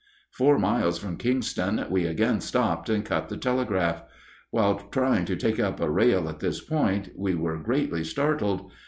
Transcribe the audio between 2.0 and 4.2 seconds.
again stopped and cut the telegraph.